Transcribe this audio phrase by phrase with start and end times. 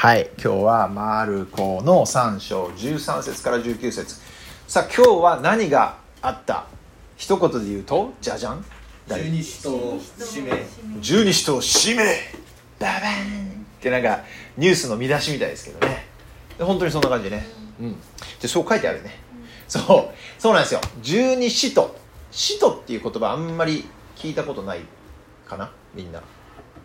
[0.00, 4.20] はい今日はマルコの3章13節から19節。
[4.68, 6.66] さあ今日は何があった？
[7.16, 8.64] 一言で言うとじゃじゃん。
[9.08, 10.00] 十二使徒を
[10.36, 10.56] 指名。
[11.00, 12.04] 十二使徒を指名。
[12.78, 13.66] ババーン。
[13.78, 14.20] ってなんか
[14.56, 16.06] ニュースの見出しみたいですけどね。
[16.56, 17.44] で本当にそんな感じね。
[17.80, 17.96] うん。
[18.40, 19.18] でそう書いてあるね。
[19.66, 20.40] そう。
[20.40, 20.80] そうなんですよ。
[21.02, 21.98] 十二使徒。
[22.30, 23.84] 使徒っていう言葉あんまり
[24.14, 24.80] 聞いたことない
[25.44, 25.72] かな？
[25.92, 26.22] みんな。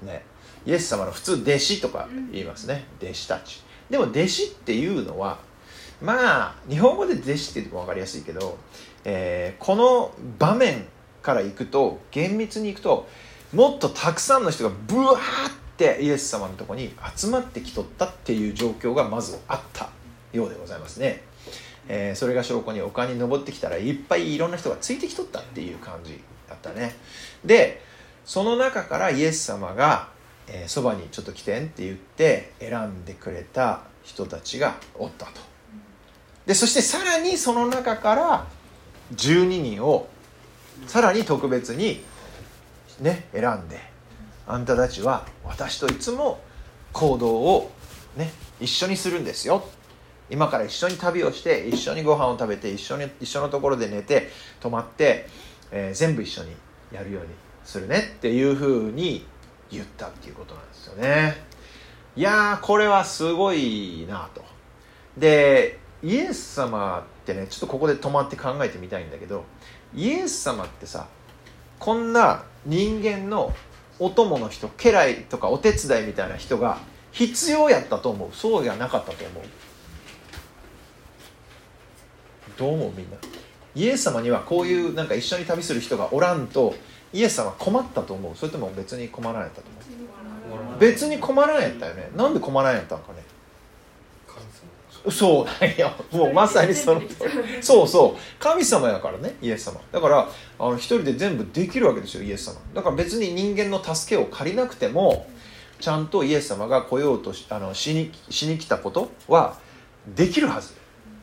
[0.01, 0.25] ね
[0.65, 3.63] イエス様の普通弟子とか言いますね、弟子たち。
[3.89, 5.39] でも弟子っていうのは
[6.01, 8.57] まあ日本語で弟子って言っても分かりやすいけど、
[9.05, 10.85] えーこの場面
[11.21, 13.07] からいくと厳密にいくと
[13.53, 15.19] もっとたくさんの人がブワーっ
[15.77, 19.89] てイエス様のとこに集まってきとったっていう状況がまずあった
[20.33, 21.23] ようでございますね、
[21.87, 26.95] えーそれが証拠に丘に登ってきたらいっぱいいろんな人がついてきとったっていう感じだったね。
[27.45, 27.81] で
[28.25, 30.09] その中からイエス様が
[30.47, 35.31] えーそば、にちょっと来てんって言って選んでくれた人たちがおったと。
[36.45, 38.47] でそしてさらにその中から
[39.15, 40.07] 12人を
[40.87, 42.03] さらに特別に
[42.99, 43.79] ね選んで
[44.45, 46.41] あんたたちは私といつも
[46.91, 47.71] 行動を
[48.17, 49.63] ね一緒にするんですよ。
[50.29, 54.29] 今から一緒に旅をして一緒にご飯を食べて一緒に一緒のところで寝て
[54.61, 55.27] 泊まって、
[55.71, 56.55] えー全部一緒に
[56.91, 57.29] やるように
[57.63, 59.25] するねっていうふうに
[59.71, 61.35] 言ったっていうことなんですよね。
[62.15, 64.43] いやこれはすごいなと。
[65.17, 69.45] でイエス様ってねちょっとここで止まって考えてみたいんだけど
[69.95, 71.07] イエス様ってさ
[71.79, 73.53] こんな人間の
[73.99, 76.79] お供の人家来とかお手伝いみたいな人が
[77.11, 78.29] 必要やったと思う。
[78.33, 79.43] そうじゃなかったと思う。
[82.57, 83.17] どう思うみんな？
[83.75, 86.75] イエス様にはこういうなんか一緒に旅する人がおらんと
[87.13, 88.35] イエス様は困ったと思う。
[88.35, 89.79] それとも別に困らんやったと思
[90.75, 90.79] う。
[90.79, 92.09] 別に困らんやったよね。
[92.15, 93.23] なんで困らんやったんかね。
[95.11, 95.45] そう。
[95.45, 97.01] なんよもうまさにその
[97.61, 98.19] そうそう。
[98.39, 99.79] 神様やからねイエス様。
[99.91, 102.55] だからあの一人で全部できるわけですよイエス様。
[102.73, 105.27] だから別に人間の助けを借りなくても
[105.79, 109.57] ちゃんとイエス様が来ようとしあのしにしに来たことは
[110.07, 110.73] できるはず。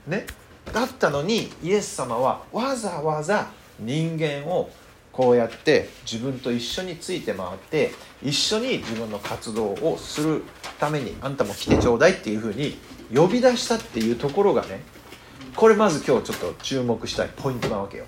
[0.06, 0.26] ね。
[0.72, 3.48] だったのにイエス様はわざわざ
[3.78, 4.70] 人間を
[5.20, 7.90] こうやって自分と一緒について回って
[8.22, 10.44] 一緒に自分の活動をする
[10.78, 12.78] ためにあんたも来てちょうだいっていうふうに
[13.14, 14.80] 呼び出したっていうところがね
[15.54, 18.06] これまず今日ちょっと注目したいポイントなわけよ。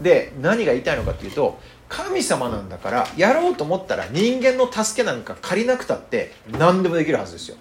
[0.00, 7.56] で何が言いたいのかっていうと神様なんだからやろうと思ったら人間の助けなんか借りなくたって何でもできるはずですよ。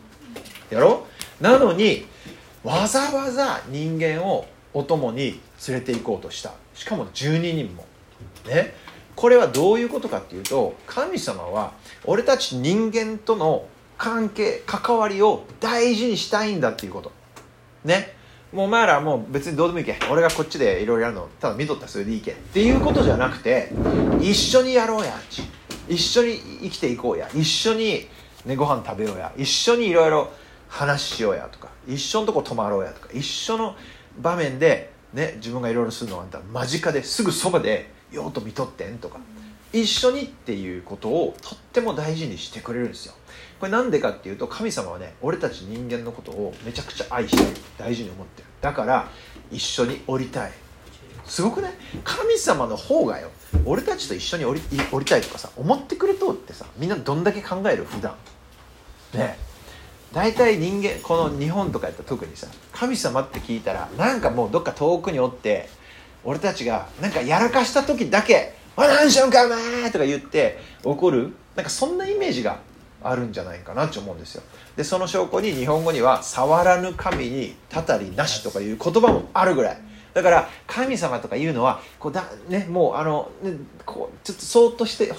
[0.72, 1.06] やろ
[1.40, 2.08] なのに
[2.64, 6.54] わざわざ人間をお供に連れて行こうとした。
[6.74, 7.86] しかも12人も。
[8.46, 8.74] ね。
[9.16, 11.74] これはどういうことかっていうと神様は
[12.04, 13.68] 俺たち人間との
[13.98, 17.12] 関係関わりを大事にしたいんだっていうこと。
[17.84, 18.16] ね。
[18.52, 21.28] もうお前らもう別にどうでもいいけ俺がこっちでいろいろやるの。
[21.40, 23.72] ただ見とったらそれでいいけっていうことじゃなくて
[24.20, 25.14] 一緒にやろうや
[25.88, 27.30] 一緒に生きていこうや。
[27.34, 28.08] 一緒に、
[28.46, 29.34] ね、ご飯食べようや。
[29.38, 30.32] 一緒にいろいろ
[30.68, 31.70] 話しようやとか。
[31.88, 33.10] 一緒のとこ泊まろうやとか。
[33.14, 33.76] 一緒の
[34.20, 39.20] 場面で、ね、自分がいろいろするのあんた間近ですぐそばでようと見とってんとか
[39.74, 43.14] 一緒にっていうことをとっても大事にしてくれるんですよ。
[43.60, 48.48] これなんでかっていうと神様はね俺たち人間のことをめちゃくちゃ愛してる大事に思ってる。
[48.62, 49.10] だから
[49.52, 50.52] 一緒に降りたい。
[51.26, 51.74] すごくね
[52.04, 53.32] 神様の方がよ
[53.66, 58.16] 俺たちと一緒に降り降りたいとかさ思ってくれとうってさみんなどんだけ考える普段。
[59.14, 59.38] ね。
[60.12, 65.70] 大体人間この日本とかやったら特にさ神様って聞いたらなんかもうどっか遠くにおって
[66.24, 72.60] 俺たちがなんかやらかした時だけ「あ何しよんかお前!」とか言って怒るなんかそんなイメージが
[73.04, 74.44] あるんじゃないかなって思うんですよ
[74.76, 79.78] でその証拠に日本語には「触らぬ神にたたりなし」とかいう言葉もあるぐらい
[80.14, 83.54] だから神様とかいうのはこうだ、ね、もうあの、ね、
[83.86, 85.16] こうちょっとそーっとして、ね、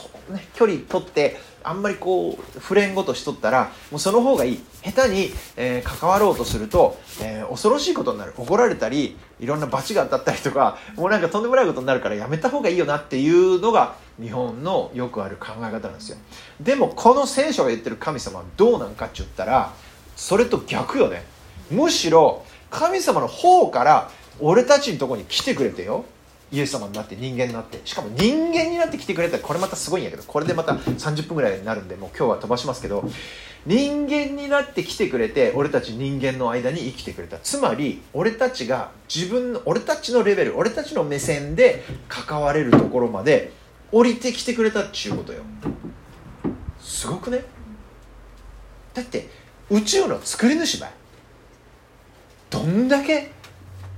[0.54, 4.61] 距離取ってあんまりこう触れんごとしとったらもうその方がいい。
[4.85, 8.34] 下手に、えー関わろうとすると、えー恐ろしいことになる。
[8.37, 16.19] 怒られたりいろんな罰が当たったりとかもうなんかとんでもないことになるからやめた方がいいよなっていうのが日本のよくある考え方なんですよ。
[16.61, 19.72] でもこの聖書が言ってる神様はどうなんかって言ったら
[20.17, 21.25] それと逆よね。
[21.71, 24.10] むしろ神様の方から
[24.41, 26.05] 俺たちのとこに来てくれてよ。
[26.53, 33.05] イエス様になって人間になってしかも人間になって来てくれたらこれまたすごいんやけどこれでまた30分ぐらいになるんでもう今日は飛ばしますけど
[33.67, 37.39] 人間になって来てくれて俺たち人間の間に生きてくれた。
[37.39, 43.53] つまり俺たちが自分の俺たちのレベル俺たちの目線で関われるところまで
[43.91, 45.43] 降りてきてくれたっちゅうことよ。
[46.79, 47.43] すごくね？
[48.93, 49.29] だって
[49.71, 50.93] 宇宙の作り主ばい。
[52.51, 53.33] どんだけ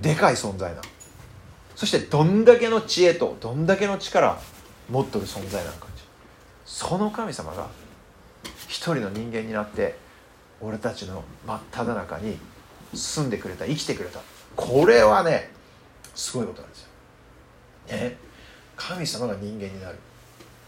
[0.01, 0.83] でかい存在なの。
[1.76, 4.38] そしてどんだけの知恵とどんだけの力
[4.90, 5.87] 持っとる存在なのか
[6.64, 7.69] その神様が
[8.67, 9.94] 一人の人間になって
[10.61, 12.37] 俺たちの真っ只中に
[12.93, 14.20] 住んでくれた生きてくれた
[14.56, 15.50] これはね
[16.14, 16.88] すごいことなんですよ。
[17.88, 18.19] ね
[18.75, 19.96] 神様が人間になる。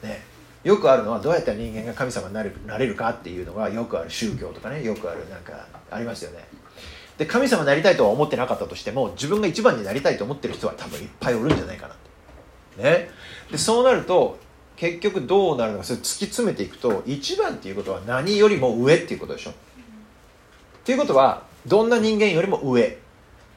[0.03, 0.23] ね
[0.63, 6.47] よくあるのはどうやったら人間が神様になれるなれるかっていうのがよくある宗教とかねよくあるなんかありますよね。
[7.19, 11.95] で神様になりたいとは思ってなかったとしても自分が一番になりたいと思ってる人は多分いっぱいおるんじゃないかな
[12.77, 12.83] と。
[12.83, 13.11] ね、
[13.51, 14.39] でそうなると
[14.77, 19.51] 結局どうなるのかそれ突き詰めていくと一番っていうことは何よりも上っていうことでしょ。
[19.51, 19.55] っ
[20.85, 22.99] ていうことはどんな人間よりも上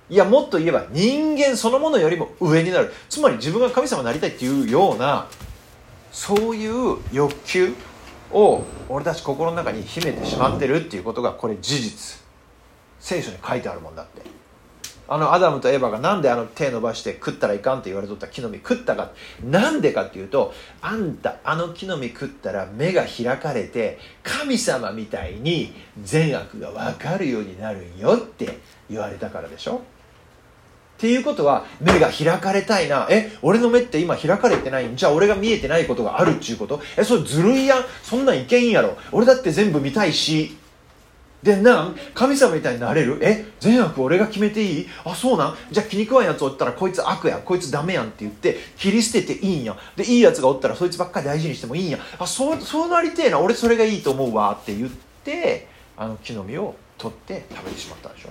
[0.10, 5.28] いやもっと言えば人間そのものよりも上になるつまり自分が神様になりたいっていうような
[6.12, 7.74] そういう欲求
[8.31, 12.21] を俺たち心の中に秘めてしまってるっていうことがこれ事実
[13.01, 14.21] 聖書に書いてあるもんだって。
[15.09, 17.80] あのアダムとエヴァがなんであの手伸ばして食ったらいかん？
[17.80, 19.12] って言われとった木の実食ったか？
[19.44, 28.59] なんでかっていうとあんたあの木の実食ったら目が開かれて神様みたいに善悪が分かるようになるよって
[28.89, 29.77] 言われたからでしょ？
[29.77, 29.80] っ
[30.98, 33.07] ていうことは目が開かれたいな。
[33.09, 34.88] え俺の目って今開かれてない？
[34.88, 36.80] んじゃあ俺が見えてないことがあるっちゅうこと？
[36.95, 37.83] えそれずるいやん。
[38.01, 38.95] そんなんいけんやろ。
[39.12, 40.56] 俺だって全部見たいし。
[41.44, 43.18] でなん神様みたいになれる？
[43.22, 43.46] え？
[43.60, 44.88] 善悪俺が決めていい？
[45.04, 45.56] あそうなん？
[45.72, 47.40] じゃあ気に食わんやつおったらこいつ悪や。
[47.40, 49.76] こいつダメやんって言って切り捨てていいんや。
[49.96, 51.98] でいいやつがおったらそいつばっかり大事にしてもいいんや。
[52.20, 53.40] あそうそうなりてえな。
[53.40, 54.56] 俺それがいいと思うわ。
[54.62, 54.90] って言っ
[55.24, 55.68] て
[55.98, 58.30] あの木の実を取って食べてしまったでしょ。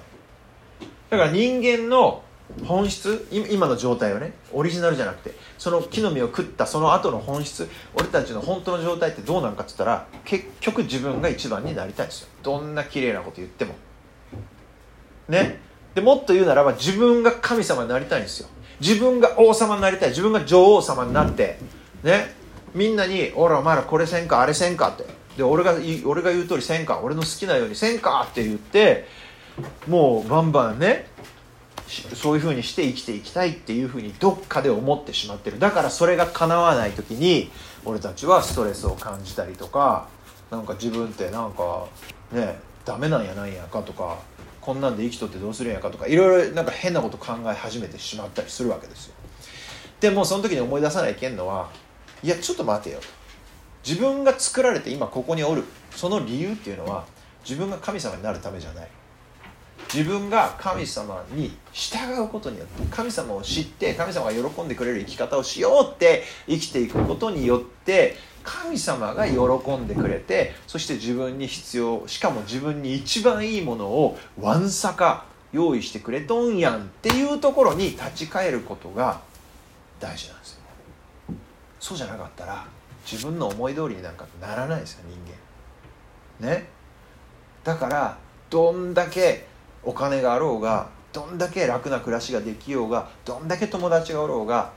[1.10, 2.22] だから人間の
[2.64, 3.26] 本質？
[3.30, 7.68] 今の状態はねオリジナルじゃなくてその木の実を食ったその後の本質？
[7.94, 12.28] 俺たちの本当の状態ってどうなんかっつったら結局自分が一番になりたいんですよ。
[12.42, 13.74] どんな綺麗なこと言っても。
[15.28, 15.60] ね？
[15.94, 18.48] でもっと言うならば自分が神様になりたいんですよ。
[18.80, 20.08] 自分が王様になりたい。
[20.10, 21.58] 自分が女王様になって
[22.02, 22.34] ね？
[22.74, 25.04] みんなに「おらお前らこれせんかあれせんか」って。
[25.36, 25.74] で俺が
[26.04, 27.00] 俺が言う通りせんか。
[27.02, 29.06] 俺の好きなようにせんかって言って
[29.86, 31.06] もうバンバンね
[32.14, 35.58] そういうふうにして生きていきたいっていうふうにどっかで思ってしまってる。
[35.58, 37.50] だからそれが叶わない時に
[37.84, 40.08] 俺たちはストレスを感じたりとか
[40.50, 41.86] なんか自分ってなんか
[42.32, 44.18] ねダメなんやないやかとか
[44.60, 49.14] こんなんで生きとってどうするんやかとかいろいろなんか変なこと考え始めてしまったりするわけですよ。
[50.00, 51.70] でもその時に思い出さないけんのは
[52.22, 53.00] いやちょっと待てよ。
[53.00, 53.06] と
[53.86, 57.04] 自分が作られて今ここにおるその理由っていうのは
[57.42, 58.88] 自分が神様になるためじゃない。
[59.92, 79.20] 自分が神様に従うことによって神様を知って神様が喜んでくれる生き方をしようって生きていくことによって神様が喜んでくれてそして自分に必要しかも自分に一番いいものをわんさか用意してくれとんやんっていうところに立ち返ることが
[79.98, 80.60] 大事なんですよ
[81.80, 82.66] そうじゃなかったら
[83.10, 85.18] 自分の思い通りになんかならないですよ人
[86.44, 86.52] 間。
[86.52, 86.68] ね。
[87.64, 89.46] だからどんだけ
[89.82, 94.72] お金があろうがどんだけ楽な暮らしができようがどんだけ友達がおろうが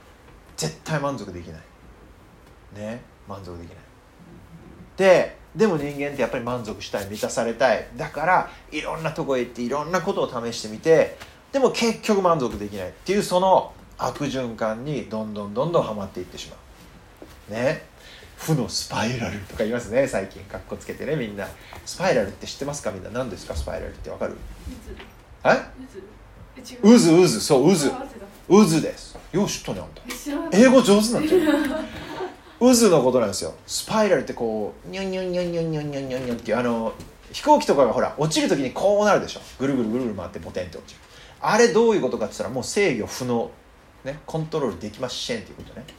[0.56, 1.60] 絶対満足できない。
[2.74, 3.78] ね満足できない。
[4.96, 7.86] ででも人間ってやっぱり満足したい満たされたい。
[7.96, 11.16] だからいろんなとこへ行っていろんなことを試してみて
[11.52, 17.52] でも結局満足できないっていうその悪循環にどんどんどんどんはまっていってしまう。
[17.52, 17.93] ね。
[18.36, 20.42] 負のスパイラルとか言いますね最近。
[20.44, 21.46] かっこつけてねみんな。
[21.86, 23.10] スパイラルって知ってますかみんな。
[23.10, 24.36] 何ですかスパイラルってわかる？
[25.44, 25.48] え？
[26.82, 26.86] 渦。
[26.86, 27.90] 渦そう渦。
[28.48, 29.18] 渦です。
[29.32, 29.88] よう知っとねあん
[30.50, 30.56] た。
[30.56, 32.74] 英語上手になっちゃう。
[32.74, 33.54] 渦のことなんですよ。
[33.66, 36.92] スパイラルってこうニョンニョンニョンニョンニョンニョンニョンニョンっていうあの
[37.32, 39.40] 飛行機とかがほら落ちる時にこうなるでしょ。
[39.58, 41.00] ぐるぐるぐるぐる回ってボテンって落ちる。
[41.40, 43.50] あれどういうことかって言ったらもう制御不能。
[44.04, 45.84] ねコントロールできませんっていうことね。
[45.86, 45.94] で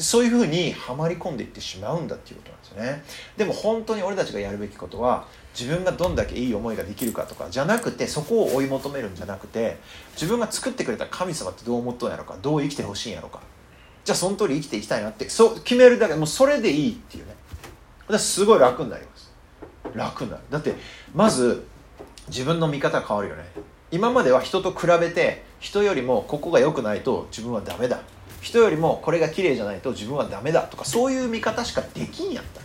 [0.00, 3.04] そういうふうにはまり込んでいってしまうんだっていうことなんですよね。
[3.36, 5.26] でも本当に俺たちがやるべきことは
[5.58, 9.78] 自分がどんだけいい思いができるかとかじゃなくてそこを追い求めるんじゃなくて
[10.14, 13.40] 自分が作ってくれた神様ってどう思っとんやろかどう生きてほしいんやろか。
[14.04, 17.34] じゃあその通り生きていきたいなってそう決めるだけもうそれでいいっていうね。
[18.08, 19.30] 私すごい楽になります。
[19.94, 20.42] 楽になる。
[20.50, 20.74] だって
[21.14, 21.64] まず
[22.28, 23.44] 自分の見方変わるよね。
[23.92, 28.00] 今までは人と比べて人よりもここが良くないと自分はダメだ。
[28.40, 32.60] 人よりもこれが綺麗じゃないと自分はダメだとかそういう見方しかできんやった。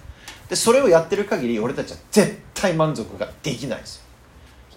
[0.49, 4.03] でそれをやってる限り俺たちは絶対満足ができないですよ。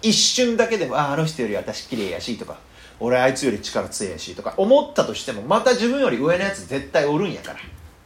[0.01, 2.57] 一瞬だけでもああの人より私綺麗やしとか
[2.99, 7.59] 俺あいつより力強いしとか思ったとしてもまた自分より上のやつ絶対おるんやから。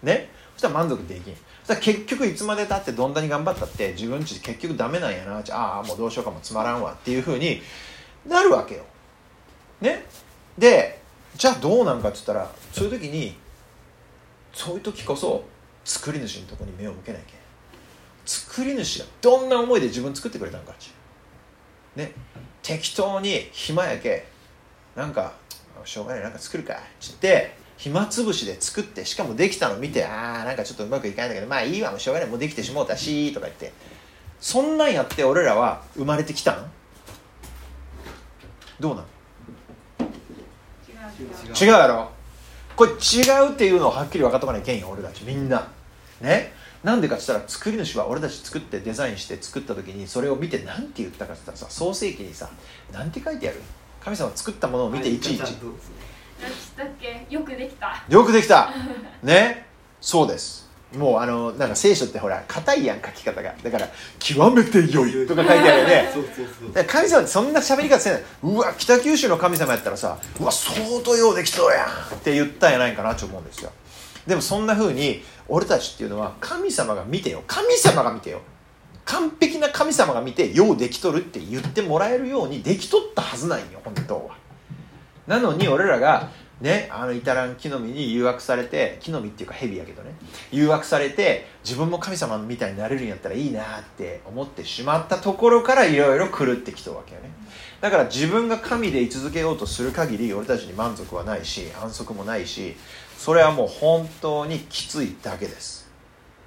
[0.04, 0.30] ね？
[0.54, 1.24] そしたら満足できん。
[1.24, 5.42] そしたら結局いつまでたってどんなに頑張ったって自分ち結局ダメなんやな。
[5.52, 7.62] ああもうどうしようかもつまらんわっていうふうに
[8.28, 8.84] なるわけよ。
[9.82, 10.06] ね？
[10.58, 11.02] で
[11.36, 13.36] じゃあどうなんかって言ったらそういう時に
[14.54, 15.44] そういう時こそ
[15.84, 17.24] 作り主のとこに目を向けなきゃ
[18.26, 20.92] 作り主がどんな思いで自分作ってくれたんかっち
[21.96, 22.12] ね。
[22.62, 24.26] 適当に暇やけ
[24.96, 25.34] なんか
[25.84, 33.74] しょうがないなんか作るかっつって暇つぶしで作ってしかもできたの見てああなんかちょっとうまくいかないんだけどまあいいわもうしょうがないもうできてしもうたしとか言って。
[34.40, 36.70] そんなんやって俺らは生まれてきたん
[38.78, 39.06] どうなん？
[41.60, 42.12] 違うやろ。
[42.76, 42.96] これ違
[43.48, 45.24] うっていうのをはっきり分かっとかないけんよ俺たち。
[45.24, 45.68] みんな。
[46.22, 46.54] ね？
[46.84, 52.50] なんでかって言ったら作り主は俺たち作ってデザインして作った時にそれを見て何て言ったかって言ったらさ創世記にさ
[52.92, 53.62] 何て書いてある？
[54.04, 55.20] 神様作ったものを見てい。
[55.20, 55.40] ちいち。
[55.40, 55.56] 何し
[56.76, 57.26] たっけ？
[57.30, 58.04] よくできた。
[58.10, 58.70] よくできた。
[59.22, 59.66] ね？
[60.02, 60.63] そうです
[60.96, 63.54] もうあのなんか聖書ってほら硬いやん書き方が。
[63.64, 66.14] だから「極めて良い」とか書いてあるよね。
[66.88, 73.72] 神様ってそんな喋り方せないうわ北九州の神様やったらさうわ相当ようできそうやんって言ったんやないかなと思うんですよ。
[74.28, 77.44] でもそんな風に俺たちっていうのは神様が見てよ。
[77.48, 78.42] 神様が見てよ。
[79.06, 84.36] 完璧な神様が見てようできとるって言ってもらえるようにできとったはずなんよ本当は。
[85.28, 86.30] なのに俺らが
[86.64, 90.16] ねあのイタラン木の実に誘惑されて木の実っていうか蛇やけどね
[90.50, 97.30] 誘惑されて自分も神様みたいになれるんやったらいいなって思ってしまったところからいろいろ狂ってきたわけよね。
[97.82, 102.78] だから自分が神で居続けようとする限り俺たちに満足はないし安息もないし
[103.18, 105.92] それはもう本当にきついだけです。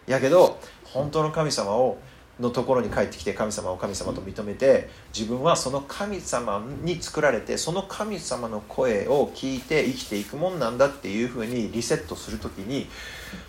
[0.06, 1.98] やけど本当の神様を
[2.40, 12.88] のところに帰ってきて神様を神様と認めて自分はその神様に作られてその神様の声を聞いて生きていくもんなんだっていうふうにリセットする時に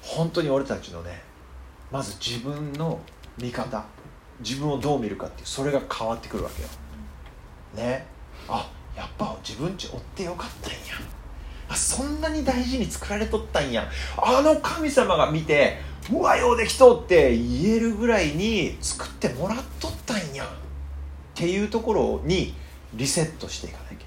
[0.01, 1.21] 本当に俺たちのね
[1.91, 2.99] まず自分の
[3.37, 3.83] 見方
[4.39, 6.69] 自分をどう見るかっていうそれが変わってくるわけよ。
[7.75, 8.05] ね。
[8.47, 10.77] あやっぱ自分ち追ってよかったんや。
[11.69, 13.89] あそんなに大事に作られとったんや。
[14.17, 15.79] あの神様が見て
[16.11, 20.47] うわようできとって言えるぐらいに作ってもらっとったんやっ
[21.33, 22.53] ていうところに
[22.93, 24.03] リセットしていかなき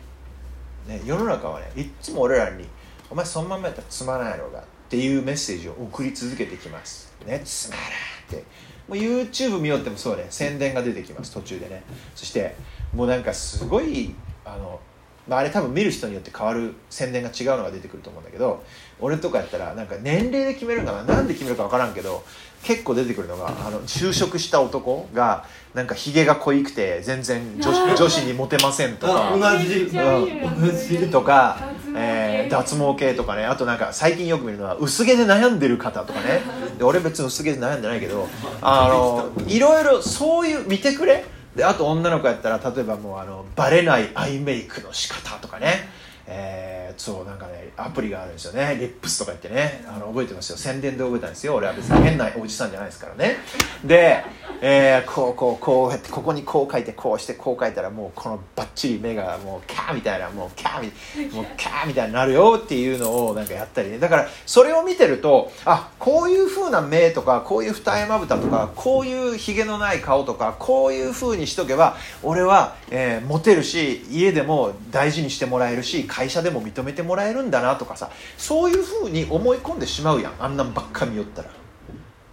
[0.88, 2.66] ゃ、ね、世の中はねいっつも俺らに
[3.10, 7.12] 「お前そのまんまやったらつまらないのが」っていうメッセージを送り続けてきます。
[7.26, 8.44] ねつまらんって。
[8.88, 10.26] もう YouTube 見よってもそうね。
[10.30, 11.84] 宣伝が出てきます途中でね。
[12.16, 12.56] そして
[12.92, 14.12] もうなんかすごい
[14.44, 14.80] あの
[15.28, 18.64] まあ、あれ多分見る人によって変わる宣伝が違うのが出てくると思うんだけど
[19.00, 22.22] 俺とかやったらなんか年齢で決めるかななんで決めるか分からんけど
[22.62, 29.30] 結構出てくるのがあの就職した男がなんかひげが濃いくて全然女子女子にモテませんとか。
[29.32, 29.68] あ同じ。
[29.68, 33.46] めっちゃいいよ同じとか脱毛、系えー脱毛系とかね。
[33.46, 36.42] あとなんか最近よく見るのは薄毛で悩んでる方とかね。
[36.76, 38.28] で俺別に薄毛で悩んでないけど
[38.60, 41.24] あの いろいろそういう見てくれ。
[41.56, 45.88] であと女の子やったら例えばもうあのバレないアイメイクの仕方とかね。
[46.26, 48.76] えーそうなんかねアプリがあるんですよね。
[48.78, 49.84] リップスとか言ってね。
[49.88, 50.56] あの覚えてますよ。
[50.56, 51.54] 宣伝で覚えたんですよ。
[51.54, 53.36] 俺は別に変なおじさんじゃないですからね。
[53.84, 54.24] で、
[54.60, 60.82] えーこうこうこうやってここにこう書いてこうしてこう書いたらもうこのバッチリ目がもうキャーみたいなもうキャー
[61.26, 62.60] みもうキャーみたいになるよ。
[62.62, 63.98] っていうのをなんかやったりね。
[63.98, 81.50] だからそれを見てるとあこういう風な目とかこういう二重まぶたとかこういうひげのない顔とかこういう風にしとけば俺は、えーモテるし家でも大事にしてもらえるし会社でも認めめてもらえるんだなとかさそういう風に思い込んでしまうやんあんなんばっか見よったら。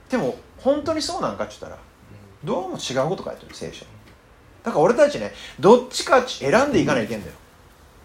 [0.10, 1.82] でも本当にそうなんかって言ったら
[2.44, 3.86] どうも違うこと書いてる聖書
[4.64, 7.34] だから俺たちねどっちか選んでいかないといけんだよ。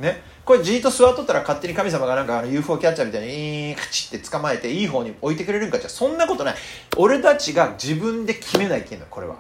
[0.01, 0.23] ね。
[0.45, 6.55] これじーっと座っとったら勝手に神様がなんかあの UFO キャッチャーみたいにカチって捕まえていい方に置いてくれるんかじゃそんなことない。
[6.97, 9.37] 俺たちが自分で決めないといけんのこれは。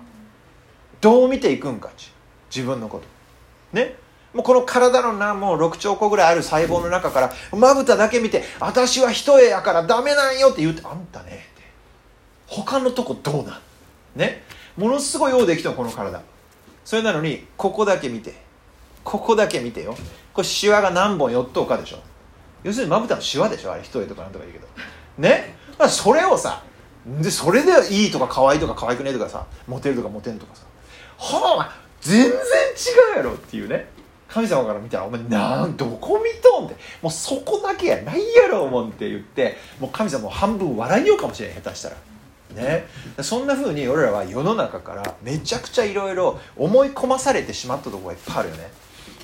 [1.00, 2.12] どう見ていくんかち
[2.54, 3.76] 自分のこと。
[3.76, 3.97] ね。
[4.35, 11.62] もうこの体のなもう6兆個ぐらいある細胞の中からまぶただけ見て私は一重やからダメなんよって言うてあんたねって。
[12.47, 13.61] 他のとこどうなん？
[14.17, 14.43] ね？
[14.77, 16.23] ものすごいようできたのこの体。
[16.85, 18.35] それなのにここだけ見て
[19.05, 19.95] ここだけ見てよ。
[20.33, 21.99] これシワが何本寄っとうかでしょ。
[22.65, 24.67] 要するにまぶたのシワでしょあれ一重とかなんとか言うけど。
[25.19, 25.55] ね？
[25.73, 26.62] だからそれをさ
[27.07, 30.65] でそれでいいとか可愛いとか可愛くねえとかさモテるとかモテんとかさ
[31.19, 32.35] はあ全然違
[33.15, 33.89] うやろっていうね。
[34.33, 36.77] 神様から見たら「お前なんどこ見とん?」って。
[37.03, 38.03] もうそこだけや。
[38.03, 41.97] ないやろもんって言ってもう神様も半分笑いようかもしれん下手したら。
[42.55, 42.87] ね、
[43.23, 48.71] そんな風に俺らは世の中からめちゃくちゃいろいろ思い込まされてしまったとこがいっぱいあるよね。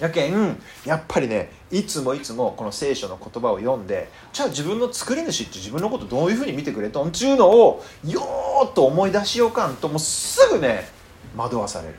[0.01, 7.11] やけんやっぱりねいつもいつもこの聖書の言葉を読んでじゃあ自分の作り主って自分のことどういうふうに見てくれとん？
[7.13, 10.89] ちゅうのをよーっと思い出しようかんともうすぐね
[11.37, 11.95] 惑わされる。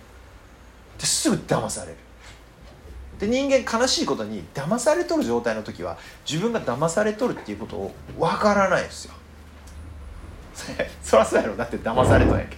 [0.98, 1.98] ですぐ騙される。
[3.20, 5.98] で人間悲しいことに騙されとる状態の時は
[6.30, 9.14] 自分が騙されとるっていうことを分からないですよ。
[11.04, 11.56] そりゃそうやろ。
[11.56, 12.58] だって騙されとんやけ。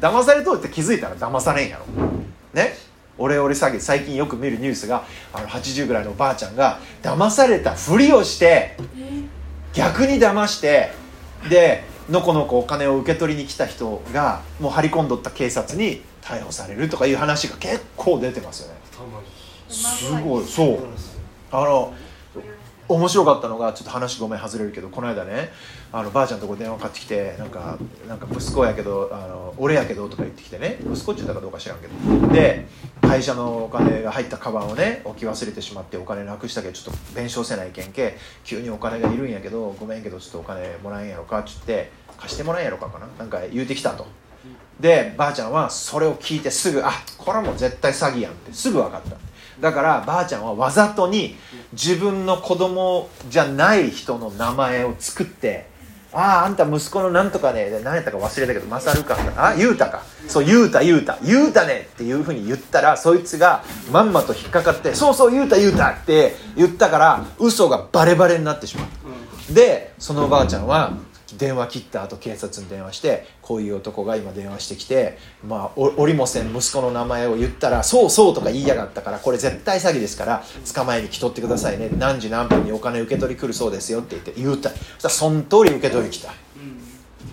[0.00, 1.86] 騙されとるって気づいたら騙されんやろ。
[2.52, 2.76] ね？
[3.18, 8.76] オレオレ詐欺最近よく見るニュースがあの80ぐらいのおばあちゃんが騙されたふりをして
[9.74, 10.92] 逆に騙して
[11.48, 18.80] でのこのこお金を受け取りに来た人がもう張り込んどった警察に逮捕されるとかいう話が結構出てますよね。
[19.72, 20.78] すごいそう。
[21.50, 21.94] あの
[22.88, 25.50] 面白かったのがちょっと話ごめん外れるけどこの間ね
[25.92, 32.28] あのばあちゃんとこ電話かかってきてなんかなんか息子やけどあの俺やけどとか言ってきてね息子って言ったかどうか知らんけど。
[32.28, 32.66] で
[33.00, 43.06] 会社のお金が入ったカバンをね置き忘れてしまってお金なくしたけどちょっと弁償せないけんけ急にお金がいるんやけどごめんけどちょっとお金もらえんやろかっつって貸してもらえんやろかかな？
[43.18, 44.06] なんか言うてきたと。
[44.80, 49.16] でばあちゃんはそれを聞いてすぐあこれはもう絶対詐欺やんってすぐ分かった。
[49.60, 51.36] だからばあちゃんはわざとに
[51.72, 55.70] 自分の子供じゃない人の名前を作って
[56.12, 60.02] あああんた息子のなんとかね何やったか忘れたけどマサルかあゆうたか。
[60.28, 68.84] そうゆうたゆうたゆうたねっていうふうに言ったらそいつがまんまと引っかかってそうそうゆうたゆうたって言ったから嘘がバレバレになってしま
[69.50, 70.92] うでそのおばあちゃんは
[71.38, 81.90] 電話切った後警察に電話してこういう男が今電話してきてまあおおりもせん息子の名前を言ったらそうそうとか言いやがったからこれ絶対詐欺ですから捕まえに来とってくださいね。
[81.98, 84.70] 何時何分にお金受け取り来るそうですよって言って言った。
[84.70, 86.32] そしたらその通り受け取り来た。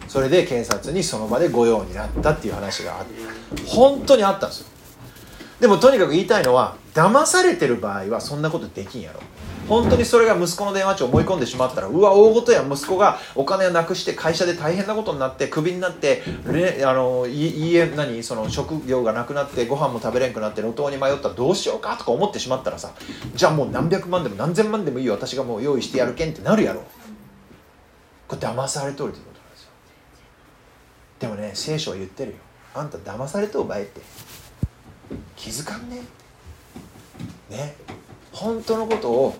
[0.07, 3.13] それで警察にその場で御用になったっていう話があって
[3.67, 4.67] 本当にあったんですよ。
[5.59, 9.19] でもとにかく言いたいのは騙されてる場合はそんなことできんやろ
[9.69, 22.93] 本当にそれが息子の電話帳を思い込んでしまったらうわ大事や息子がお金をなくして会社で大変なことになってクビになって、ね、あのい家何その職業がなくなってご飯も食べれんくなって路頭に迷ったらどうしようかとか思ってしまったらさ
[23.35, 25.13] じゃあもう何百万でも何千万でもいいよ。
[25.13, 26.83] 私がもう用意してやるけんってなるやろ。
[28.27, 29.69] これ騙されとるということなんですよ。
[31.19, 32.37] でもね聖書は言ってるよ。
[32.73, 34.01] あんた騙されとう場合って。
[35.35, 36.01] 気づかんね。
[37.49, 37.75] ね。
[38.31, 39.35] 本当のことを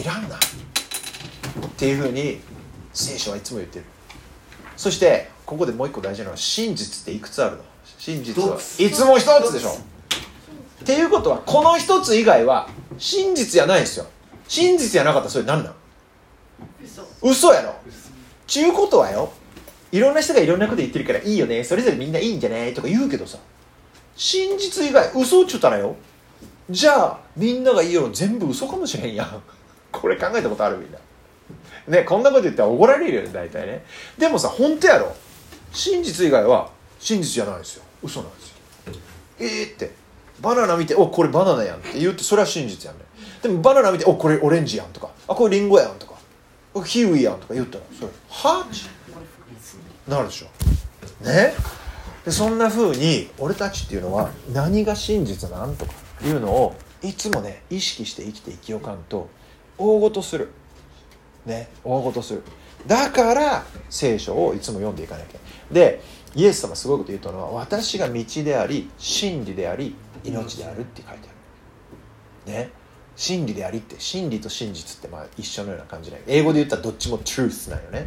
[0.00, 0.36] いらんな。
[0.36, 0.38] っ
[1.76, 2.40] ていうふうに
[2.92, 3.84] 聖書はいつも言ってる。
[4.76, 7.62] そしてここでもう一個大事なのは真実っていくつあるの？
[7.98, 9.70] 真実はいつも一つでしょ。
[9.70, 12.68] っていうことはこの一つ以外は
[12.98, 14.06] 真実じゃないんですよ。
[14.48, 15.74] 真実じゃなかったらそれ何なん？
[16.82, 17.06] 嘘。
[17.22, 17.74] 嘘やろ？
[18.46, 19.32] ちゅうことはよ
[19.92, 21.62] いろんな人がいろんなこと言ってるからいいよね。
[21.64, 23.38] それぞれみんないいんじゃねとか言うけどさ。
[24.16, 25.96] 真実以外嘘っちゅったらよ。
[26.70, 29.42] じゃあみんなが言いよるの全部嘘かもしれんやん
[30.02, 30.98] これ考えたことあるみんな。
[31.88, 33.84] ねこんなこと言ったら怒られるよね大体ね。
[34.18, 35.14] でもさ本当やろ。
[35.72, 37.84] 真実以外は真実じゃないですよ。
[38.02, 38.56] 嘘なんですよ。
[39.38, 40.02] えーって。
[40.40, 43.04] バナナ見て「おこれバナナやん」って言ってそれは真実やんね。
[43.42, 46.14] でもバナナ見て「おこれオレンジやん」とか「あこれリンゴやん」とか
[46.84, 48.66] 「キウイやん」とか言ったらそれ「は
[50.08, 50.46] なるでしょ。
[51.24, 51.54] ね？
[52.24, 55.92] でそんな風に俺たちっていうのは何が真実なんとか
[56.24, 59.28] いうのをいつもね意識して生きていきよかんと
[59.82, 60.50] 大ごとする。
[61.44, 62.42] ね大ごとする。
[62.86, 65.38] だから聖書をいつも読んでいかなきゃ。
[65.72, 66.00] で
[66.34, 71.28] イエス様すごいこと言ったのは私が道であり真理であり命であるって書いて
[72.46, 72.52] ある。
[72.52, 72.70] ね
[73.14, 78.06] 真理でありって真理と真実ってまあ一緒のような感じで英語で言ったらどっちも truth なんよね。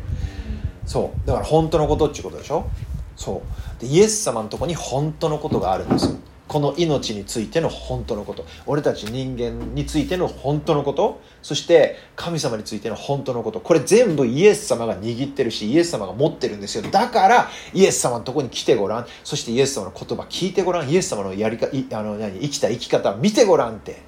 [0.85, 1.27] そう。
[1.27, 2.67] だから本当のことっていうことでしょ？
[3.15, 3.43] そ
[3.77, 3.81] う。
[3.81, 6.15] でイエス様のとこに本当のことがあるんですよ。
[6.47, 8.45] この命についての本当のこと。
[8.67, 11.21] 俺たち人間についての本当のこと。
[11.41, 13.59] そして神様についての本当のこと。
[13.59, 16.83] これ全部イエス様が握ってるしイエス様が持ってるんですよ。
[16.83, 19.07] だからイエス様のとこに来てごらん。
[19.23, 20.89] そしてイエス様の言葉聞いてごらん。
[20.89, 22.39] イエス様のやりかいあの何？
[22.39, 24.01] 生きた生き方見てごらんって。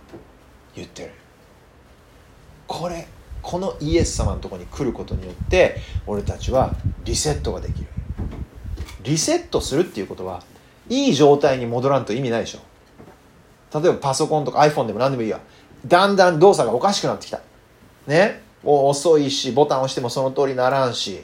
[0.75, 1.11] 言ってる。
[2.67, 3.07] これ
[3.41, 7.87] このイエス様のとこに来ることによって俺たちはリセットができる。
[9.03, 10.43] リセットするっていうことは
[10.89, 12.59] いい状態に戻らんと意味ないでしょ。
[13.79, 15.39] 例えばパソコンとか iPhone でも何でもいいや。
[15.85, 17.41] だんだん動作がおかしくなってきた。
[18.07, 18.41] ね？
[18.63, 21.21] 遅いしボタン押してもその通りならんし。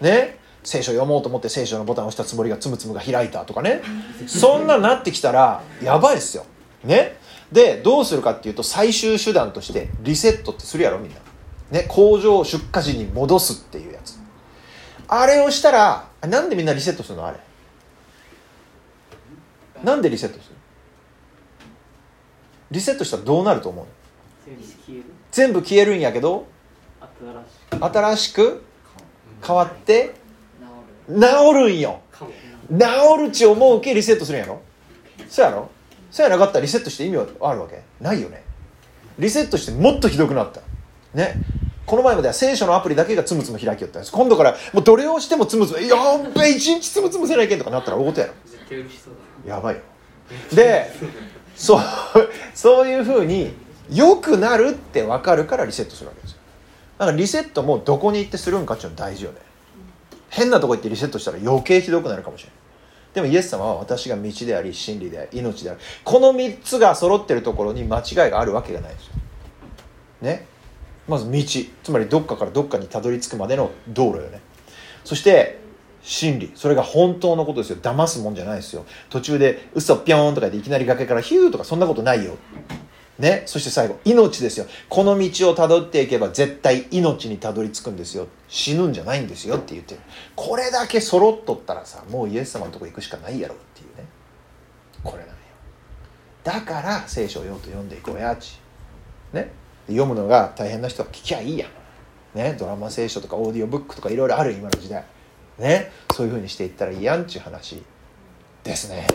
[0.00, 0.38] ね？
[0.62, 3.82] 聖書読もうと思って聖書のボタンを押したつもりがつむつむが開いたとかね。
[4.26, 6.46] そんななってきたらやばいですよ。
[6.84, 7.18] ね？
[7.52, 11.18] でどうするかっていうと最終手段としてリセットってするやろみんな。
[11.70, 11.84] ね？
[11.88, 14.18] 工場出荷時に戻すっていうやつ。
[15.06, 17.38] あれをしたらなんでみんなリセットするのあれ？
[19.84, 20.56] なんでリセットする？
[22.70, 23.86] リセットしたらどうなると思う？
[25.30, 25.96] 全部消える？
[25.96, 26.46] んやけど
[27.70, 28.62] 新しく
[29.46, 30.14] 変わって
[31.08, 31.20] 治
[31.54, 31.68] る。
[31.68, 32.00] んよ。
[32.70, 32.78] 治
[33.18, 34.62] るち思うけリセットするんやろ？
[35.28, 35.70] そうやろ？
[36.10, 37.82] そうやなかったらリセットして意味はあるわけ？
[38.00, 38.42] ないよね。
[39.18, 40.62] リセットしてもっとひどくなった。
[41.12, 41.34] ね。
[41.86, 44.12] この前までは聖書のアプリだけがつむつむ開きよったんです。
[44.12, 48.32] 今度からもうどれをしてもつむつむやっべ一日つむつむせないけんとかなったら大事やろ。
[48.46, 49.80] 絶対嬉しそうだやばいよ。
[50.54, 50.90] で
[51.54, 51.80] そう
[52.54, 53.52] そういうふうに
[53.90, 56.38] 良くなるって分かるからリセットするわけですよ。
[56.98, 59.38] だからリセットもどこに行ってするんかっていうの大事よね。
[60.30, 62.54] 変なとこ行ってリセットしたら余計ひどくなるかもしれない。
[63.14, 65.80] でもイエス様は私が道であり真理であり命である。
[66.02, 69.12] この3つが揃ってるところに間違いがあるわけがないですよ。
[70.22, 70.46] ね。
[71.06, 71.38] まず道。
[71.82, 74.40] つまりどっかからどっかにたどり着くまでの道路よね。
[75.04, 75.60] そして
[76.04, 76.52] 真理。
[76.54, 77.78] それが本当のことですよ。
[77.78, 78.84] 騙すもんじゃないですよ。
[79.08, 82.36] 途中で嘘ぴょんとかでいきなり崖からヒューとかそんなことないよ。
[83.18, 84.66] ね、そして最後命ですよ。
[84.88, 88.26] この道をたどっていけば絶対命にたどり着くんですよ。
[88.48, 89.56] 死ぬんじゃないんですよ。
[89.56, 90.00] って言ってる。
[90.36, 94.04] これだけ揃っとったらさもうイエス様のとこ行くしかないやろっていうね。
[95.02, 95.34] これなんよ。
[96.42, 98.60] だから聖書を読むと読んでいこうやち。
[99.32, 99.50] ね？
[99.86, 101.70] 読むのが大変な人は聞きゃいいやん。
[102.36, 102.56] ね？
[102.58, 105.04] ドラマ聖書とかオーディオブックとかいろいろある今の時代。
[105.58, 107.82] ねそういうふうにしていったらいいやんちゅう話
[108.62, 109.06] ですね。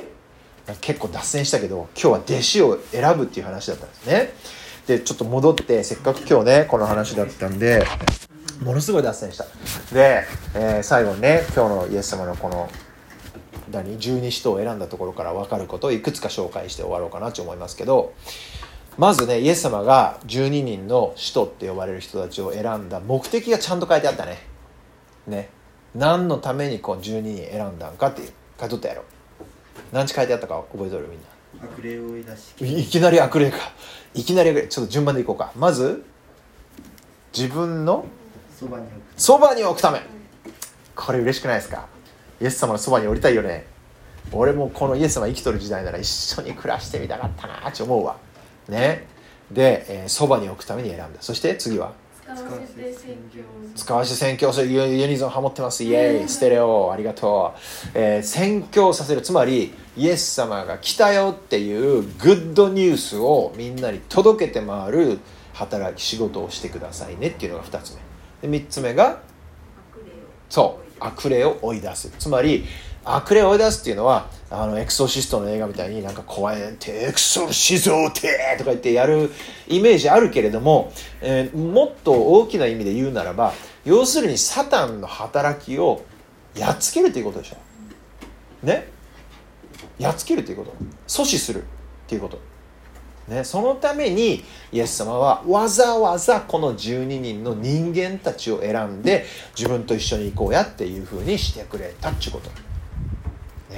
[0.81, 4.33] 結構脱線したけど今日は弟子を選ぶっていう話だったんですね。
[4.87, 7.85] でちょっと戻ってせっかく今日ねこの話だったんで
[8.63, 9.45] ものすごい脱線した。
[9.93, 10.25] で、
[10.55, 12.69] えー最後にね今日のイエス様のこの
[13.71, 18.13] 何十二使徒を選んだところから分かることをいくつか紹介して終わろうかなと思いますけど
[18.97, 24.39] まずねイエス様が12人の使徒って呼ばれる人たちを選んだ目的がちゃんと書いてあったね。
[25.27, 25.49] ね。
[25.95, 29.03] 何のためにこう12人選んだんかっていう書いとったやろ。
[29.91, 31.27] 何ち書いてあったか覚えとるみんな。
[31.63, 33.57] 悪霊を追い出しいきなり悪霊か。
[34.13, 35.51] いきなりちょっと順番でいこうか。
[35.55, 36.03] まず
[37.35, 38.05] 自分の
[38.57, 39.01] そばに置く。
[39.17, 40.01] そばに置くため。
[40.95, 41.87] これ嬉しくないですか？
[42.41, 43.65] イエス様のそばに降りたいよね。
[44.31, 48.17] 俺もこのイエス様生きとる時代なら一緒に暮らしてみたかったなって思うわ。
[48.67, 49.07] ね。
[49.49, 51.21] でえーそば、に置くために選んだ。
[51.21, 51.93] そして次は
[52.35, 53.39] 使わせて宣教。
[53.75, 54.53] 使わせ宣教。
[54.53, 56.91] するユユニゾンハモってますイエーイステレオ。
[56.91, 57.59] ありがとう、
[57.93, 59.21] えー宣教させる。
[59.21, 65.19] つまりイエス様が来たよっていうグッドニュースをみんなに届けて回る
[65.53, 67.97] 働き仕事をしてくださいねっていうのが2つ
[68.41, 68.49] 目。
[68.49, 69.21] で3つ目が
[70.49, 70.89] そう。
[71.01, 72.09] 悪霊を追い出す。
[72.19, 72.65] つまり
[73.15, 79.31] 悪霊を追い出すっていうのはあのエクソシストの映画みたいになんか怖いてエクソシゾーテとか言ってやる
[79.67, 80.91] イメージあるけれども、
[81.21, 83.53] えーもっと大きな意味で言うならば
[83.85, 86.03] 要するにサタンの働きを
[86.55, 87.57] やっつけるということでしょ。
[88.65, 88.87] ね。
[89.97, 90.73] やっつけるということ。
[91.07, 91.65] 阻止するっ
[92.07, 92.39] ていうこと。
[93.27, 102.68] ね、そのためにイエス様はわざわざこの12人の人間たちを選んで自分と一緒に行こうやっていうふうにしてくれたっていうこと。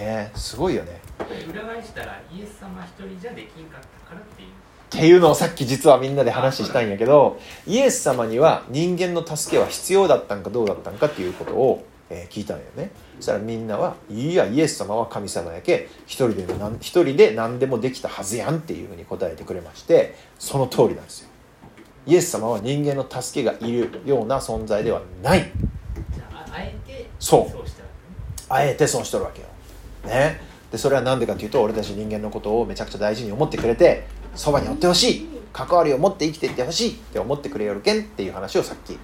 [0.02, 0.32] ね。
[0.36, 1.00] すごいよね。
[1.50, 4.50] 裏返したらイエス様一人じゃできんかったからっていう。
[4.50, 4.52] っ
[4.90, 12.92] ていうのをさっき実はみんなで話したんやけどイエス様には人間の助けは必要だったんかどうだったんかっていうことを、えー聞いたんよね。
[13.16, 21.30] そしたらみんなはいやイエス様は神様やけ一人でなん一人で何でもできたはずやんっていうふうに答えてくれましてその通りなんですよ。
[22.06, 25.52] イエス様は人間の助けがいるような存在ではない。
[26.14, 27.62] じゃあああえてそう。
[28.50, 29.48] あえてそうしとるわけよ。
[30.06, 30.42] ね。
[30.72, 38.98] でそれは何でかというと俺たち人間のことをめちゃくちゃ大事に思ってくれてそばにおってほしい関わりを持って生きていってほしいって思ってくれよるけんっていう話をさっき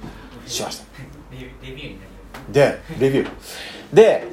[0.50, 0.86] しました。
[2.52, 3.30] でレビュー
[3.94, 4.28] で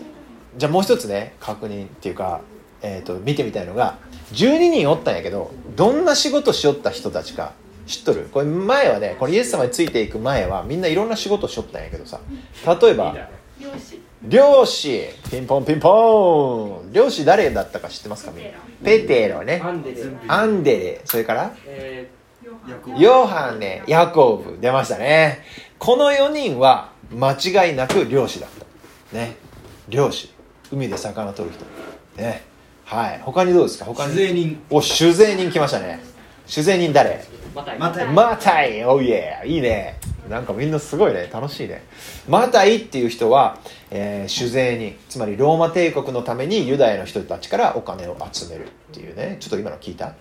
[0.57, 2.41] じゃあもう一つね確認っていうか、
[2.81, 3.99] えー、と見てみたいのが
[4.33, 7.53] 12人おったんやけどどんな仕事しよった人たちか
[7.87, 8.29] 知っとる？
[8.33, 12.21] これ前はねこれイエス様についていく前はみんないろんな仕事をしよったんやけどさ
[12.81, 13.17] 例えば
[14.27, 15.05] 漁師。
[15.31, 16.93] ピンポンピンポン。
[16.93, 18.33] 漁師誰だったか知ってますか？
[18.33, 19.61] みんなペテロね。
[19.63, 21.55] アンデレアンデレそれから？
[21.67, 22.09] え
[22.69, 23.83] ヤコブヨハネ。
[23.87, 24.59] ヤコブ。
[24.61, 25.43] 出ましたね。
[25.79, 29.17] この4人は間違いなく漁師だった。
[29.17, 29.37] ね。
[29.89, 30.33] 漁師。
[30.73, 32.23] 海で魚取る人。
[32.23, 32.43] ね。
[32.85, 33.21] はい。
[33.23, 33.85] 他にどうですか？
[33.85, 34.13] 他に。
[34.13, 34.63] 酒税人。
[34.71, 36.01] お酒税人来ましたね。
[36.47, 37.11] 酒税人誰？
[37.11, 37.23] ー、
[37.55, 38.85] またまたマタイ。
[38.87, 41.29] おいえいいねなんかみんなすごいね。
[41.33, 41.85] 楽しいね。
[42.29, 43.59] マタイっていう人は、
[43.91, 49.37] えー酒税人つまりローマ帝国のためにユダヤの人たちからお金を集めるっていうね。
[49.41, 50.15] ちょっと今の聞いた？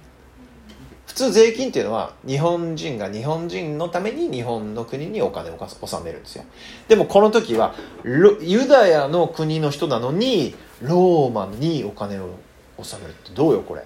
[1.05, 6.43] 普通税金っていうのは日本人が日本人のために日本の国にお金を納めるんですよ。
[6.87, 12.29] でもこの時はユダヤの国の人なのにローマにお金を
[12.77, 13.85] 納めるってどうよこれ。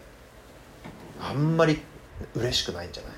[1.19, 1.80] あんまり
[2.36, 3.12] 嬉しくないんじゃない？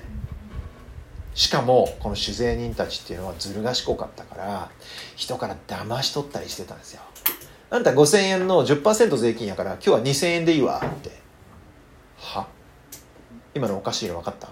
[1.34, 4.70] しかもこの酒税人たちっていうのはずる賢かったから
[5.16, 7.02] 人から騙し取ったりしてたんですよ。
[7.70, 11.10] あんた5000円の10%税金やから今日は2000円でいいわって。
[12.18, 12.46] は？
[13.54, 14.48] 今のおかしいの分かった？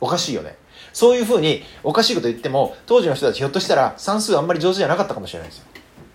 [0.00, 0.56] おかしいよね。
[0.92, 5.64] そういうふうにおかしいこと言っても当時の人たちひょっとしたら算数あんまり上手じゃなかったかもしれないですよ。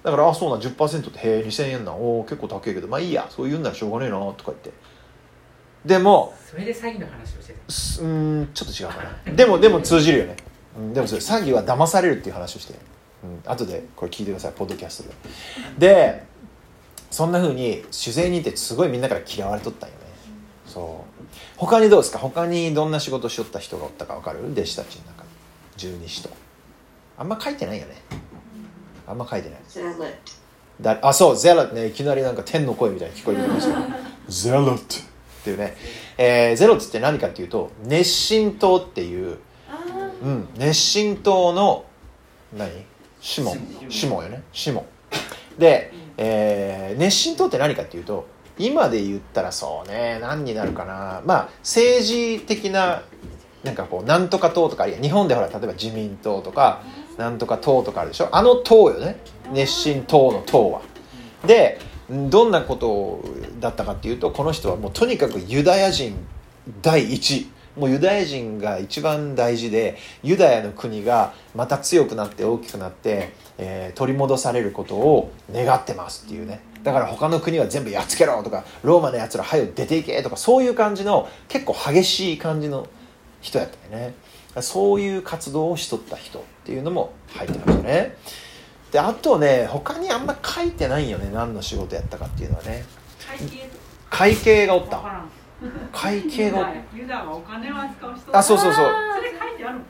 [0.03, 4.71] だからあそうなん10%ってへえ2000円なんお結構高いけどまあいいやそう言うんならしょうがねえなとか言って。
[5.85, 7.71] でもそれで詐欺の話をしてた。
[7.71, 9.33] すうーんちょっと違うかな。
[9.33, 10.35] でもでも通じるよね、
[10.77, 12.73] うん、でもそれ詐欺は騙されるっていう話をして、
[13.23, 15.09] うん、後でこれ聞いてくださいポッドキャスト
[15.79, 15.93] で。
[15.93, 16.23] で
[17.11, 20.01] そんなふうに酒税人ってすごいみんなから嫌われとったんよね。
[20.67, 21.25] そう。
[21.57, 22.19] 他にどうですか？
[22.19, 24.45] 他にどんな仕事しとった人がおったか分かる？
[24.51, 25.23] 弟子たちの中。
[25.23, 25.29] に
[25.77, 26.29] 十二使徒。
[27.17, 27.95] あんま書いてないよね。
[29.07, 29.59] あんま書いてない。
[30.81, 31.87] だあそうゼロね。
[31.87, 33.79] いきなりなんか天の声みたいに聞こえてきました。
[34.29, 34.77] ゼロ
[35.53, 35.75] っていうね、
[36.17, 39.37] えーゼロって何かっていうと熱心党っていう、
[40.23, 41.85] うん、熱心党の
[42.55, 42.69] 何？
[43.21, 43.53] シモ。
[43.53, 43.57] ン
[43.89, 44.43] シモンよね。
[44.53, 44.81] シモ。
[44.81, 51.21] ンで、えー熱心党って何かっていうと今で言ったらそうね何になるかな。
[51.25, 53.03] まあ政治的な
[53.63, 56.81] なんかこうなんとか党とか日本でほら例えば自民党とか
[57.17, 58.29] なんとか党とかあるでしょ。
[58.31, 59.17] あの党よね。
[59.51, 60.81] 熱心党の党は。
[61.45, 63.23] でどんなこと
[63.59, 66.15] だったかっていうとこの人はもうとにかくユダヤ人
[66.81, 67.49] 第一。
[67.77, 76.61] もうユダヤ人が一番大事でユダヤの国がまた強くなって大きくなって、えー取り戻されることを願ってますっていうね。
[76.83, 82.87] だから他の国は全部やっつけろとかローマのやつら早く出ていけとかそういう感じの結構激しい感じの
[83.41, 84.13] 人やったよね。
[84.61, 88.17] そういう活動をしとった人っていうのも入ってましたね。
[88.91, 92.85] であとね他にあんま書いてないよね何の仕事やったかっていうのはね。
[94.09, 95.23] 会計がおった。
[95.91, 96.97] 会計がおった。
[96.97, 98.85] ユダはお金を扱う人あそうそうそう。
[99.15, 99.85] それ書いてあるの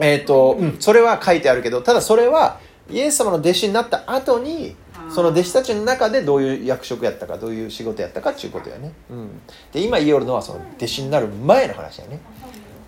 [0.00, 4.74] えっ、と、うん、それは書いてあるけどただそれはイエス様の弟子になった後に
[5.10, 9.40] その弟子たちの中でどういう役職やったかどういう仕事やったかっていうことやね、うん、
[9.72, 12.20] で今言おるのはその弟子になる前の話やね。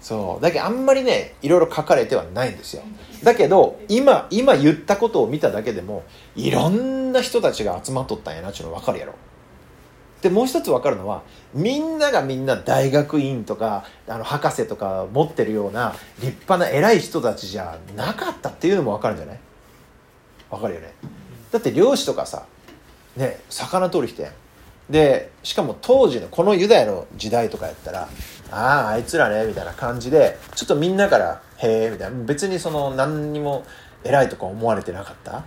[0.00, 0.42] そう。
[0.42, 2.82] だけどあんまりねいろいろ書かれてはないんですよ
[3.24, 6.04] だけど今今言ったことを見ただけでも
[6.36, 9.14] いろんな人たちが集まっとったんやなっていうの分かるやろ。
[10.22, 19.38] でもう一つ分かるのはみんながみんな大学院とかあの博士とか持ってるような立派な偉い人たちじゃなかったっていうのも分かるんじゃない？
[20.50, 20.94] 分かるよね。
[21.52, 22.46] だって漁師とかさ
[23.16, 24.32] ね魚取る人やん。
[24.90, 28.08] でしかも当時のこのユダヤの時代とかやったら
[28.50, 32.16] 「あああいつらね」みたいな感じでちょっとみんなから「へえ」みたいな。
[32.24, 33.64] 別にその何にも
[34.04, 35.44] 偉いとか思われてなかった？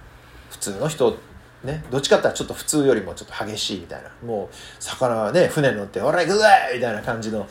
[0.49, 1.15] 普通の人
[1.63, 4.09] ねどっちかって言ったらちょっと普通よりもちょっと激しいみたいな。
[4.25, 7.47] もう魚はね船に乗って「おら行くぜ!」みたいな感じの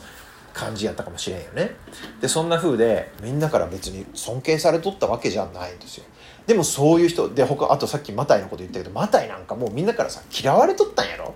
[0.53, 1.75] 感じやったかもしれんよね。
[2.19, 6.05] でそんな風でみんなから別に尊敬されとったわけじゃないんですよ。
[6.47, 11.35] でもそういう人で他あとさっきマタイのこと言ったけどマタイなんかもうみんなからさ嫌われとったんやろ？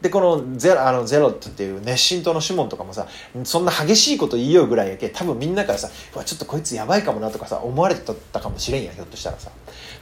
[0.00, 3.06] でこのゼロあのゼロっていう熱心党のシモンとかもさ
[3.44, 8.00] そんな激しいこと言いようぐらいやけ多分みんなからさうわちょっとこいつやばいかもなとかさ思われて
[8.32, 9.50] たかもしれんやひょっとしたらさ。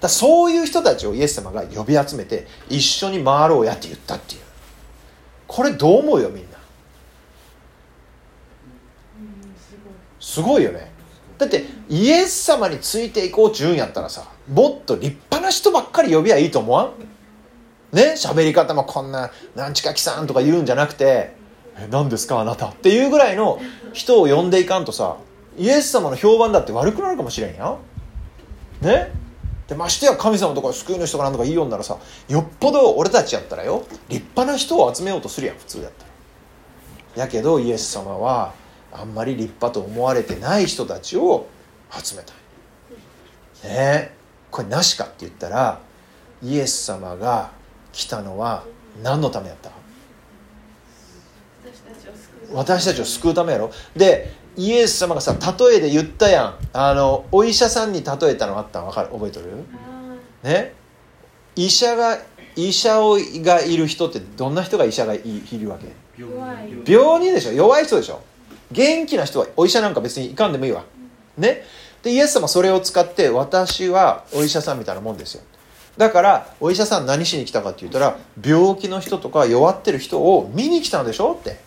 [0.01, 4.41] だそういう人たちをイエス様が呼び集めて一緒に回ろうやって言ったっていう。
[5.49, 6.59] これどう思うよみんな？
[10.21, 10.93] すごいよね。
[11.39, 16.93] だってイエス様についていこうっちゅうんやったらさもっと立派な人ばっかり呼びゃいいと思わん？
[17.93, 21.35] ね喋り方もこんな「なんちかきさん」とか言うんじゃなくて
[21.79, 23.61] 「え何ですかあなた」っていうぐらいの
[23.93, 25.17] 人を呼んでいかんとさ
[25.57, 27.77] イエス様の評判だって悪くなるかもしれんや
[28.81, 29.13] ね？
[29.67, 31.99] でましてや神様とか救いの人かなんとか言いよんならさ
[32.29, 36.05] よっぽど俺たちやったらよ立派な人を集めようとするやん普通やった
[37.17, 37.25] ら。
[37.25, 38.55] やけどイエス様は
[38.93, 41.47] あんまり立派と思われてない人たちを
[41.91, 42.39] 集めたね？
[43.65, 44.15] え
[44.51, 45.81] これなしかって言ったら
[46.43, 47.51] イエス様が
[47.99, 48.63] 来たのは
[49.03, 49.73] 何のためやった？
[52.53, 53.73] 私たちを救う私ためやろ？
[53.97, 56.59] でイエス様がさ例えで言ったやん。
[56.73, 59.09] あのお医者さんに例えたのあったん分かる？
[59.09, 59.47] 覚えとる？
[60.45, 60.75] ね？
[61.57, 62.19] 医者が
[62.55, 65.89] 医者をがいる人ってどんな人が医者がいいるわけ？
[66.91, 67.53] 病人でしょ？
[67.53, 68.23] 弱い人でしょ？
[68.71, 70.85] 元気な人はお医者なんか別に行かんでもいいわ。
[71.37, 71.65] ね？
[72.05, 75.43] でイエス様それを使って私はお医者さんみたいなもんですよ
[75.99, 81.33] だからお医者さん何しに来たかって言ったら病気の人とか弱ってる人を見に来たんでしょ？
[81.33, 81.67] って。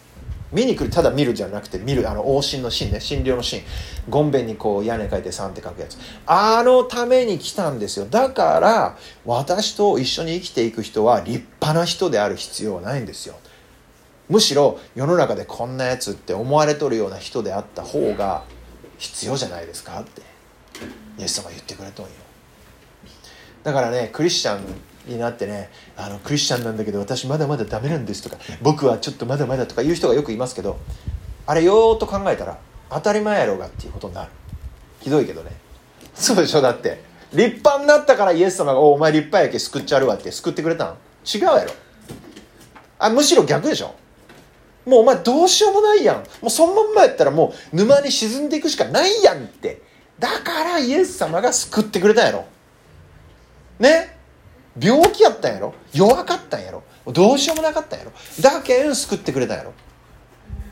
[0.54, 3.62] 見に来るただ見るじゃなくて見るあの往診の診ね診療の診。
[4.10, 5.98] ゴンベンにこう屋根書いて3って書くやつ。
[6.26, 8.06] あのために来たんですよ。
[8.06, 13.36] だから私と一緒に生きていく人は立派な人である必要はないんですよ。
[14.28, 18.44] むしろ世の中でこんなやつって思われとるような人であった方が
[18.98, 20.02] 必要じゃないですか？
[20.02, 20.22] って。
[21.17, 22.12] イエス様言ってくれとんよ。
[23.63, 24.62] だからねクリスチャン
[25.12, 30.80] になってねあのクリスチャンなんだけど私まだまだダメなんですとか僕はちょっとまだまだとか言う人がよくいますけど
[31.45, 34.32] あれよーっと考えたら当たり前やろうがっていうことになる。
[35.00, 35.52] ひどいけどね。
[36.13, 36.62] そうでしょ？
[36.62, 37.02] だって
[37.34, 40.95] 立派になったからイエス様が「おお前立派やけ救っちゃるわ」って救ってくれたん
[41.26, 41.71] 違うやろ。
[43.00, 43.95] あむしろ逆でしょ？
[44.86, 46.17] もうお前どうしようもないやん。
[46.17, 49.82] もうそのまんまやったらもう沼に沈んでいくしかないやんって。
[50.19, 52.45] だからイエス様が救ってくれたんやろ。
[53.82, 54.17] ね。
[54.80, 55.74] 病気やったんやろ？
[55.94, 56.84] 弱かったんやろ？
[57.08, 58.12] どうしようもなかったんやろ？
[58.39, 59.74] だけん救ってくれたんやろ？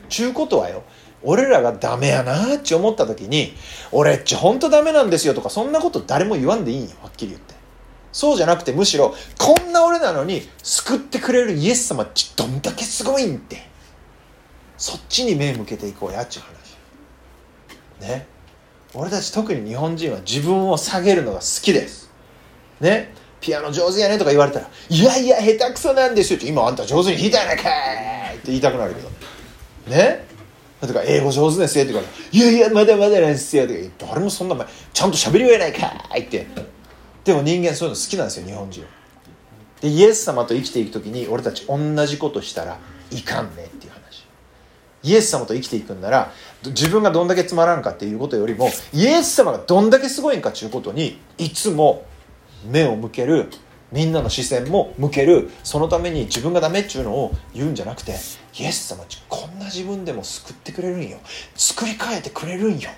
[0.08, 0.82] ちゅうことはよ
[1.22, 3.52] 俺らがダメやなって思った時に
[3.92, 7.54] 俺っちほんとダメなんですよとかそんなこと誰も言わんでいいんよはっきり言って。
[8.12, 13.68] そうじゃなくてむしろこんな俺なのに救ってくれるイエス様ちどんだけすごいんって。
[14.78, 16.42] そっちに目向けていこうやっちゅう
[18.02, 18.08] 話。
[18.08, 18.26] ね。
[18.94, 22.09] 俺たち特に日本人は自分を下げるのが好きです。
[22.80, 27.70] ねピアノ上手やねとか言われたら「いやいや下手くそなんですよ」って今あんた上手に弾いたやないか
[28.32, 29.10] いって言いたくなるけど。
[29.86, 30.28] ね？
[30.80, 33.80] とか英語上手ですよって言うから「いやいやまだまだなんですよ」とか
[34.12, 36.46] 誰もそんな前ちゃんと喋りよえないかいって。
[37.22, 38.82] でも人間そういうの好きなんですよ日本人
[39.82, 42.78] でイエス様と生きていく時に俺たち同じことしたら
[43.10, 44.24] いかんねっていう話。
[45.02, 46.32] イエス様と生きていくんなら
[46.64, 52.04] 自分がどんだけつまらんかっていうことよりもイエス様がどんだけすごいんかっていうことにいつも
[52.64, 53.50] 目を向ける
[53.92, 58.12] みんなの視線も向けるそのために自分がダメっていうのを言うんじゃなくて
[58.58, 61.18] イエス様こんな自分でも救ってくれるんよ。
[61.54, 62.90] 作り変えてくれるんよ。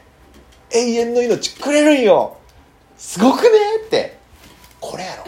[0.71, 2.37] 永遠の命くれるんよ。
[2.97, 3.49] すごくね
[3.87, 4.19] って。
[4.81, 5.25] これやろ。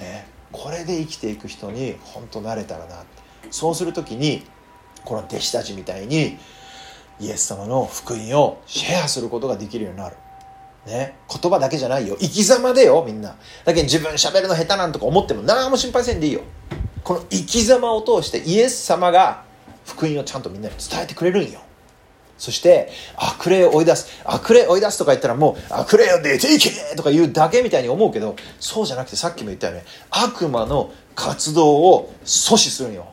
[0.00, 0.26] ね。
[0.52, 3.02] これで生きていく人に本当なれたらな。
[3.02, 4.44] ってそうする時に
[5.04, 6.38] この弟子たちみたいに
[7.20, 10.16] イエス様の福音をシェアすることができるようになる。
[10.86, 12.16] ね、言葉だけじゃないよ。
[12.18, 13.36] 生き様でよみんな。
[13.64, 16.40] だけど自分喋るの下手なんとか思っても何も心配せんでいいよ。
[17.04, 19.44] この生き様を通してイエス様が
[19.86, 21.60] 福音をちゃんとみんなに伝えてくれるんよ。
[22.36, 24.20] そして悪霊を追い出す。
[24.24, 29.84] 悪霊追い出すとか言ったらもう悪霊を出ていけとか言うだけみたいに思うけどそうじゃなくてさっきも言ったよね。
[30.10, 33.12] 悪魔の活動を阻止するんよ。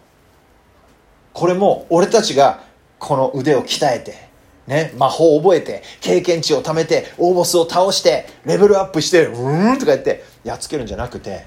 [1.34, 2.64] これも俺たちが
[2.98, 4.29] この腕を鍛えて
[4.70, 11.44] ね、魔法を覚えて経験値を貯めて大ボスを倒してレベルアップしてうーんとか言ってやっつけるんじゃなくて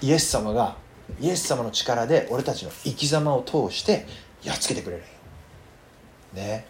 [0.00, 0.78] イエス様が
[1.20, 4.06] イエス様の力で俺たちの生き様を通して
[4.42, 5.02] やっつけてくれる。
[6.32, 6.66] ね。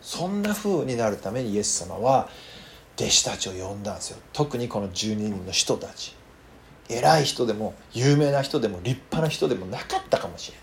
[0.00, 2.30] そんな風になるためにイエス様は
[2.96, 4.18] 弟子たちを呼んだんですよ。
[4.32, 6.16] 特にこの12人の人たち。
[6.88, 10.58] 偉い人でも有名な人でも立派な人でもなかったかもしれ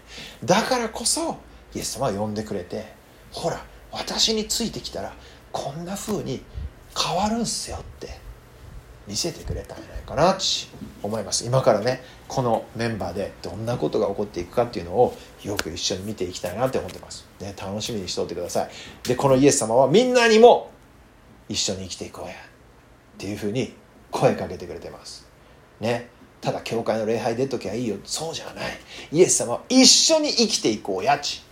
[0.48, 1.38] ないだからこそ
[1.74, 2.92] イエス様は呼んでくれて
[3.32, 3.64] ほら
[3.98, 5.14] 私についてきたら
[5.52, 6.42] こんな風に
[6.96, 8.10] 変わるんすよって
[9.08, 10.44] 見せてくれたんじゃないかなって
[11.02, 11.46] 思います。
[11.46, 18.70] 今からねこのメンバーでどんなことが起こっていくかっていうのをよく一緒に見ていきたいなって思ってます、ね、楽しみにしておいてください。
[19.08, 20.72] でこのイエス様はみんなにも
[21.48, 22.36] 一緒に生きていこうやっ
[23.18, 23.74] ていう風に
[24.12, 25.28] 声かけてくれてます。
[25.80, 26.10] ね。
[26.42, 27.98] ただ教会の礼拝出ときゃいいよ。
[28.04, 28.66] そうじゃない。
[29.12, 31.47] イエス様は一緒に生きていこうやち。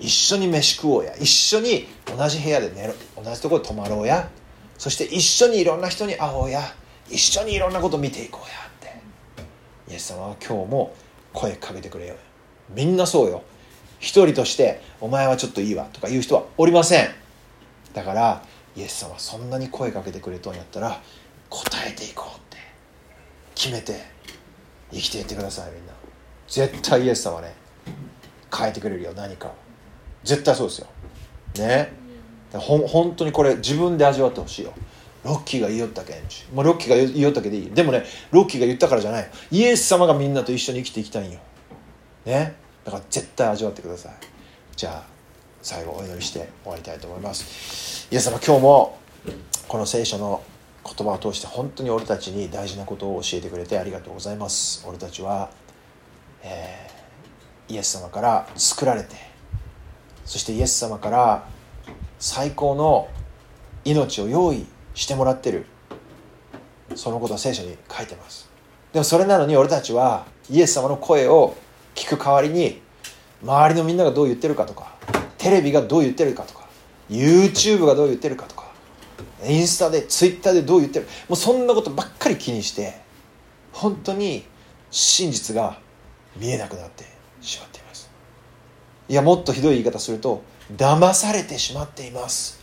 [0.00, 1.14] 一緒に飯食おうや。
[1.16, 2.94] 一緒に同じ部屋で寝ろ。
[3.22, 4.28] 同じところで泊まろうや。
[4.78, 6.62] そして一緒にいろんな人に会おうや。
[7.08, 8.92] 一緒にいろんなこと見ていこうや。
[8.92, 8.94] っ
[9.86, 9.92] て。
[9.92, 10.94] イエス様は今日も
[11.32, 12.16] 声かけてくれよ。
[12.74, 13.42] みんなそうよ。
[13.98, 17.10] 一人として「お前はちょっといいわ」とか言う人はおりません。
[17.92, 18.42] だから
[18.74, 21.02] イエス様はそんなに声かけてくれとんやったら
[21.50, 22.56] 答えていこうって。
[23.54, 24.00] 決めて
[24.90, 25.92] 生きていってくださいみんな。
[26.48, 27.54] 絶対イエス様ね
[28.56, 29.69] 変えてくれるよ何かを。
[30.24, 30.86] 絶対そうですよ。
[31.58, 31.92] ね。
[32.52, 34.72] ほ本当にこれ自分で味わってほしいよ。
[35.24, 37.70] ロッキーが言いよったけんちもうロッキーが言いよったけでいい。
[37.70, 39.30] でもねロッキーが言ったからじゃない。
[39.50, 41.40] イエス様がみんなと一緒に生きていきたいんよ。
[42.24, 42.56] ね。
[42.84, 44.12] だから絶対味わってください。
[44.76, 45.04] じゃあ
[45.62, 48.08] 最後お祈りして終わりたいと思います。
[48.10, 48.98] イエス様今日も
[49.68, 50.42] この聖書の
[50.84, 54.84] 言葉を通して本当に俺たちに大事なことを教えてくれてありがとうございます。
[54.88, 55.50] 俺たちは、
[56.42, 59.29] えー、イエス様から作られて
[60.30, 61.48] そしてイエス様から
[62.20, 63.08] 最高の
[63.84, 64.64] 命を用意
[64.94, 65.66] してもらってる。
[66.94, 68.48] そのことは聖書に書いてます。
[68.92, 71.56] でもそれなのに俺たちはイエス様の声を
[71.96, 72.80] 聞く代わりに
[73.42, 74.94] 周りのみんながどう言ってるかとか
[75.36, 76.68] テレビがどう言ってるかとか
[77.10, 78.70] YouTube がどう言ってるかとか
[79.44, 83.00] インスタで Twitter でどう言ってるもうそんなことばっかり気にして
[83.72, 84.44] 本当に
[84.92, 85.80] 真実が
[86.36, 87.04] 見えなくなって
[87.40, 88.08] しまっています。
[89.10, 90.44] いやもっとひどい言い方すると
[90.76, 92.60] 騙されてしまっています。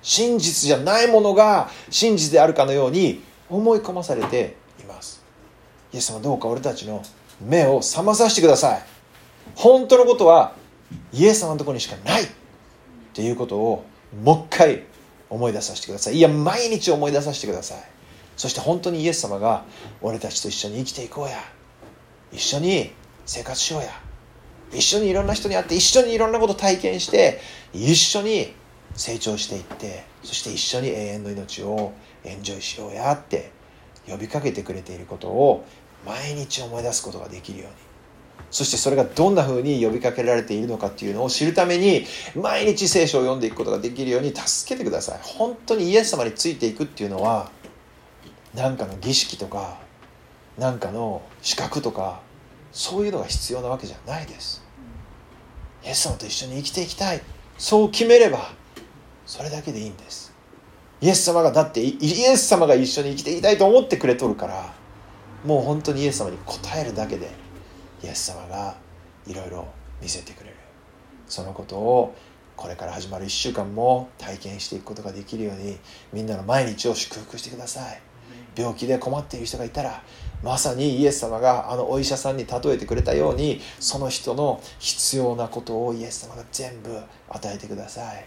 [0.00, 3.20] 真実じゃないものが真実であるかのように
[3.50, 5.24] 思い込まされています。
[5.92, 7.02] イエス様どうか俺たちの
[7.40, 8.82] 目を覚まさせてください。
[9.56, 10.54] 本当のことは
[11.12, 12.22] イエス様のところにしかない。
[12.22, 12.26] っ
[13.12, 13.84] ていうことを
[14.22, 14.84] もう一回
[15.28, 16.14] 思い出させてください。
[16.14, 17.78] いや毎日思い出させてください。
[18.36, 19.64] そして本当にイエス様が
[20.00, 21.38] 俺たちと一緒に生きていこうや。
[22.30, 22.92] 一緒に
[23.26, 23.88] 生活しようや。
[24.72, 27.40] 一緒にいろんな人に会って一緒にいろんなこと体験して
[27.72, 28.52] 一緒に
[28.94, 31.92] 成長していってそして一緒に永遠の命を
[32.24, 33.52] エンジョイしようやって
[34.06, 35.64] 呼びかけてくれていることを
[36.06, 37.74] 毎日思い出すことができるように。
[38.50, 45.20] そしてそれがどんな風に呼びかけられているのかっていうのを知るために毎日聖書を読んでいくことができるように助けてください。
[45.22, 47.50] 本当にイエス様についていくっていうのは
[48.54, 49.78] 何かの儀式とか
[50.56, 52.22] 何かの資格とか
[52.72, 54.64] そういうのが必要なわけじゃないです。
[55.84, 57.22] イエス様と一緒に生きていきたい。
[57.56, 58.52] そう決めれば
[59.26, 60.32] それだけでいいんです。
[61.00, 64.74] イエス様がだってイエス様が一緒に生きていきたいと思ってくれとるから
[65.44, 67.30] もう本当にイエス様に応えるだけで
[68.02, 68.76] イエス様が
[69.26, 69.68] いろいろ
[70.02, 70.56] 見せてくれる。
[71.28, 72.16] そのことを
[72.56, 75.78] これから始まる1週間も体験していくことができるように
[76.12, 78.00] みんなの毎日を祝福してください。
[78.56, 80.02] 病気で困っている人がいたら
[80.42, 86.96] まさにイエス様があのお医者さんに例えてくれたようにその人の必要なことをイエス様が全部
[87.28, 88.24] 与えてください。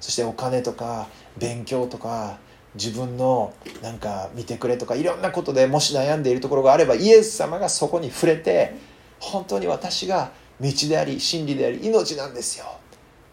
[0.00, 1.08] そしてお金とか
[1.38, 2.38] 勉強とか
[2.74, 3.52] 自分の
[3.82, 8.74] なんか見てくれとかいろんなことでもし悩んでいるところがあればイエス様がそこに触れて
[9.20, 12.66] 本当に私が道であり真理であり命なんですよ。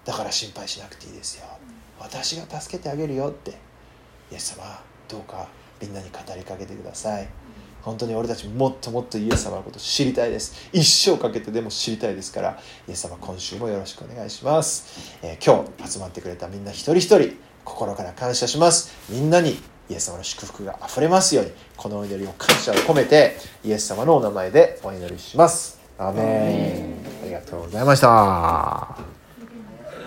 [0.06, 1.46] だから心配しなくていいですよ。
[2.00, 3.52] 私が助けてあげるよって
[4.32, 5.48] イエス様どうか
[5.82, 7.28] みんなに語りかけてください。
[7.82, 10.70] 本当に俺たちもっともっとイエス様のことを知りたいです。
[10.74, 18.94] 一生かけてでも知りたいですからイエス様今週もよろしくお願いします、えー今日集まってくれたみんな一人一人心から感謝します。
[19.10, 19.60] みんなに
[19.90, 25.80] イエス様の祝福があふれますようにこのお祈りを感謝を込めてイエス様のお名前でお祈りします。
[25.98, 27.10] アーメン。
[27.24, 29.19] ありがとうございました